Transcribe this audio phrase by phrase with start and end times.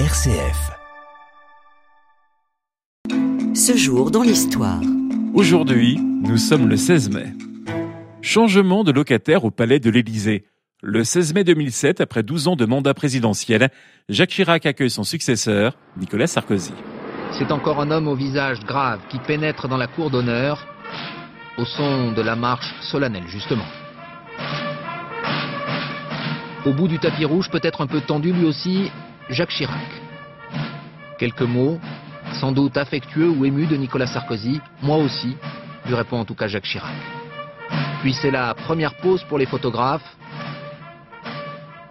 [0.00, 0.72] RCF.
[3.54, 4.80] Ce jour dans l'histoire.
[5.34, 7.32] Aujourd'hui, nous sommes le 16 mai.
[8.20, 10.46] Changement de locataire au palais de l'Élysée.
[10.82, 13.68] Le 16 mai 2007, après 12 ans de mandat présidentiel,
[14.08, 16.74] Jacques Chirac accueille son successeur, Nicolas Sarkozy.
[17.38, 20.66] C'est encore un homme au visage grave qui pénètre dans la cour d'honneur
[21.56, 23.66] au son de la marche solennelle, justement.
[26.66, 28.90] Au bout du tapis rouge, peut-être un peu tendu lui aussi,
[29.30, 29.88] Jacques Chirac.
[31.18, 31.80] Quelques mots,
[32.40, 35.36] sans doute affectueux ou émus de Nicolas Sarkozy, moi aussi,
[35.86, 36.94] lui répond en tout cas Jacques Chirac.
[38.02, 40.16] Puis c'est la première pause pour les photographes,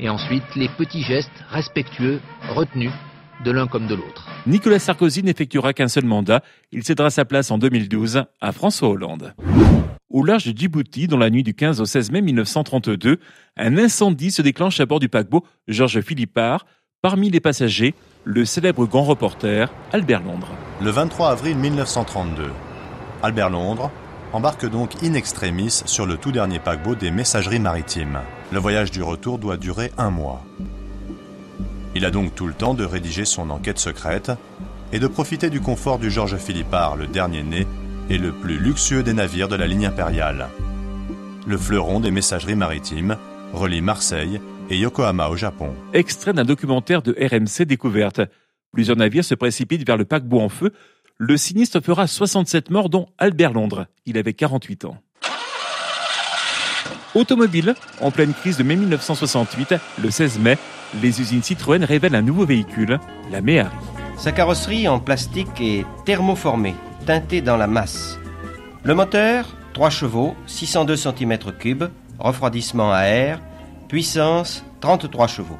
[0.00, 2.92] et ensuite les petits gestes respectueux, retenus,
[3.44, 4.28] de l'un comme de l'autre.
[4.46, 9.34] Nicolas Sarkozy n'effectuera qu'un seul mandat, il cédera sa place en 2012 à François Hollande.
[10.10, 13.18] Au large de Djibouti, dans la nuit du 15 au 16 mai 1932,
[13.56, 16.66] un incendie se déclenche à bord du paquebot Georges Philippard,
[17.02, 20.50] Parmi les passagers, le célèbre grand reporter Albert Londres.
[20.82, 22.50] Le 23 avril 1932,
[23.22, 23.90] Albert Londres
[24.34, 28.20] embarque donc in extremis sur le tout dernier paquebot des messageries maritimes.
[28.52, 30.44] Le voyage du retour doit durer un mois.
[31.94, 34.30] Il a donc tout le temps de rédiger son enquête secrète
[34.92, 37.66] et de profiter du confort du Georges Philippard, le dernier né
[38.10, 40.48] et le plus luxueux des navires de la ligne impériale.
[41.46, 43.16] Le fleuron des messageries maritimes
[43.54, 44.38] relie Marseille
[44.70, 45.74] et Yokohama au Japon.
[45.92, 48.20] Extrait d'un documentaire de RMC Découverte.
[48.72, 50.72] Plusieurs navires se précipitent vers le paquebot en feu.
[51.18, 53.86] Le sinistre fera 67 morts, dont Albert Londres.
[54.06, 54.96] Il avait 48 ans.
[57.14, 60.56] Automobile, en pleine crise de mai 1968, le 16 mai,
[61.02, 63.00] les usines Citroën révèlent un nouveau véhicule,
[63.32, 63.74] la Méhari.
[64.16, 66.76] Sa carrosserie en plastique est thermoformée,
[67.06, 68.18] teintée dans la masse.
[68.84, 71.88] Le moteur, 3 chevaux, 602 cm3,
[72.20, 73.40] refroidissement à air,
[73.90, 75.58] Puissance 33 chevaux.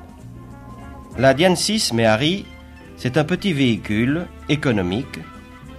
[1.19, 2.47] La Diane 6 Méhari,
[2.97, 5.19] c'est un petit véhicule économique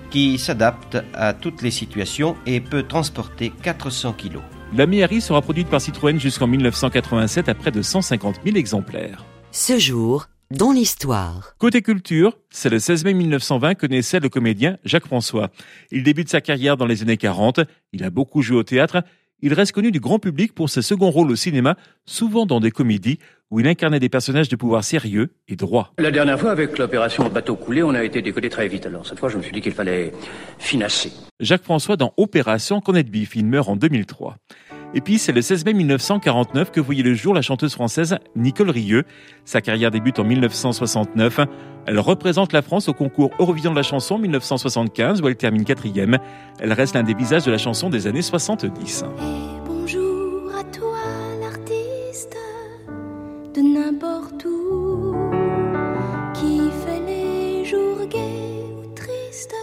[0.10, 4.40] qui s'adapte à toutes les situations et peut transporter 400 kg.
[4.76, 9.24] La Méhari sera produite par Citroën jusqu'en 1987 à près de 150 000 exemplaires.
[9.54, 11.56] Ce jour dans l'histoire.
[11.58, 15.50] Côté culture, c'est le 16 mai 1920 que naissait le comédien Jacques François.
[15.92, 17.62] Il débute sa carrière dans les années 40,
[17.94, 19.04] il a beaucoup joué au théâtre
[19.42, 21.76] il reste connu du grand public pour ses seconds rôles au cinéma,
[22.06, 23.20] souvent dans des comédies
[23.50, 25.94] où il incarnait des personnages de pouvoir sérieux et droit.
[25.98, 28.86] La dernière fois, avec l'opération bateau coulé, on a été décollé très vite.
[28.86, 30.14] Alors cette fois, je me suis dit qu'il fallait
[30.58, 31.12] finasser.
[31.40, 34.38] Jacques François dans Opération Cornet Beef, il meurt en 2003.
[34.94, 38.70] Et puis, c'est le 16 mai 1949 que voyait le jour la chanteuse française Nicole
[38.70, 39.04] Rieu.
[39.46, 41.40] Sa carrière débute en 1969.
[41.88, 46.18] Elle représente la France au concours Eurovision de la chanson 1975 où elle termine quatrième.
[46.60, 49.06] Elle reste l'un des visages de la chanson des années 70.
[49.66, 50.98] bonjour à toi,
[51.40, 52.38] l'artiste
[53.56, 55.16] de n'importe où,
[56.34, 59.56] qui fait les jours gais ou tristes,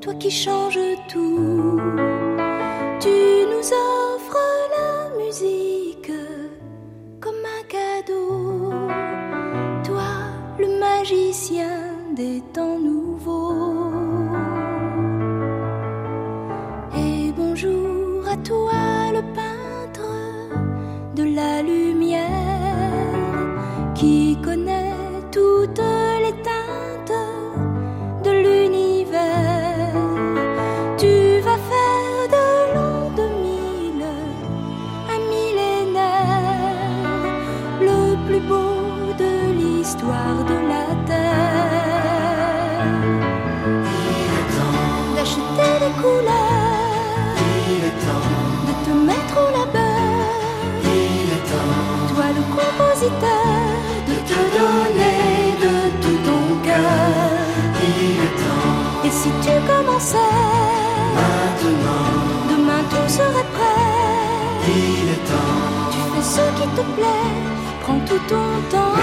[0.00, 0.78] toi qui changes
[1.10, 1.80] tout.
[11.02, 13.90] Magicien des temps nouveaux.
[16.96, 18.82] Et bonjour à toi
[19.16, 20.12] le peintre
[21.16, 22.20] de la lumière
[23.96, 24.94] qui connaît
[25.32, 25.86] toutes
[26.24, 27.20] les teintes
[28.26, 29.96] de l'univers.
[31.02, 31.14] Tu
[31.46, 34.04] vas faire de l'an 2000
[35.14, 36.94] un millénaire,
[37.88, 38.82] le plus beau
[39.22, 40.51] de l'histoire
[53.02, 57.42] de te donner de tout ton cœur.
[59.04, 60.16] Et si tu commençais
[61.16, 62.06] maintenant,
[62.48, 63.82] demain tout serait prêt.
[65.90, 67.30] Tu fais ce qui te plaît,
[67.82, 68.94] prends tout ton temps.